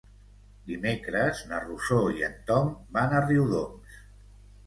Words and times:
Dimecres 0.69 1.41
na 1.51 1.59
Rosó 1.65 1.99
i 2.21 2.25
en 2.29 2.39
Tom 2.49 2.71
van 2.97 3.13
a 3.19 3.23
Riudoms. 3.27 4.01